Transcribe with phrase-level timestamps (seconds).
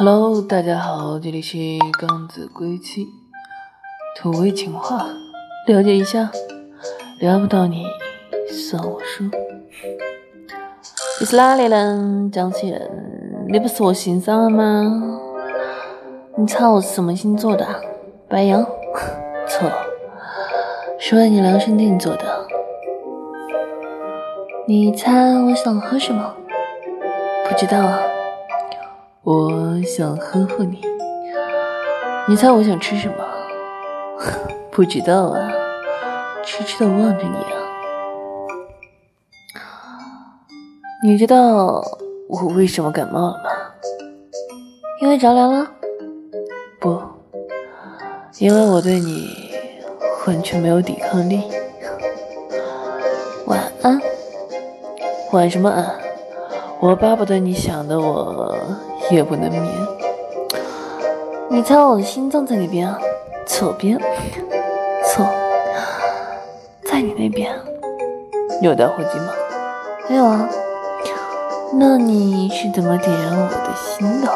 [0.00, 1.58] Hello，大家好，这里是
[1.98, 3.08] 刚子归期，
[4.14, 5.08] 土味情话，
[5.66, 6.30] 了解一下，
[7.18, 7.84] 聊不到你
[8.48, 9.24] 算我输。
[11.18, 12.30] 你是哪里人？
[12.30, 12.88] 江西人？
[13.48, 15.18] 你不是我姓张了吗？
[16.36, 17.66] 你猜我是什么星座的？
[18.28, 18.64] 白羊？
[19.50, 19.68] 错，
[21.00, 22.46] 是为你量身定做的。
[24.68, 25.10] 你猜
[25.40, 26.36] 我想喝什么？
[27.50, 27.98] 不知道啊。
[29.30, 30.80] 我想呵护你。
[32.26, 33.14] 你猜我想吃什么？
[34.72, 35.50] 不知道啊，
[36.42, 37.60] 痴痴的望着你啊。
[41.04, 41.84] 你知道
[42.26, 43.50] 我为什么感冒了吗？
[45.02, 45.70] 因为着凉了？
[46.80, 46.98] 不，
[48.38, 49.28] 因为我对你
[50.26, 51.42] 完全没有抵抗力。
[53.44, 54.00] 晚安。
[55.32, 56.07] 晚什么安？
[56.80, 58.56] 我巴不得你想的我
[59.10, 59.64] 夜不能眠。
[61.50, 62.96] 你猜我的心脏在哪边啊？
[63.44, 63.98] 左边。
[65.04, 65.26] 错，
[66.84, 67.52] 在你那边。
[68.62, 69.32] 有打火机吗？
[70.08, 70.48] 没有啊。
[71.74, 74.28] 那你是怎么点燃我的心的？